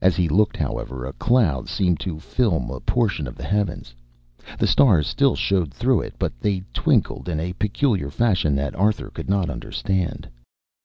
As 0.00 0.14
he 0.14 0.28
looked, 0.28 0.56
however, 0.56 1.04
a 1.04 1.12
cloud 1.14 1.68
seemed 1.68 1.98
to 1.98 2.20
film 2.20 2.70
a 2.70 2.78
portion 2.78 3.26
of 3.26 3.34
the 3.34 3.42
heavens. 3.42 3.96
The 4.60 4.66
stars 4.68 5.08
still 5.08 5.34
showed 5.34 5.74
through 5.74 6.02
it, 6.02 6.14
but 6.20 6.32
they 6.38 6.62
twinkled 6.72 7.28
in 7.28 7.40
a 7.40 7.52
peculiar 7.54 8.08
fashion 8.08 8.54
that 8.54 8.76
Arthur 8.76 9.10
could 9.10 9.28
not 9.28 9.50
understand. 9.50 10.28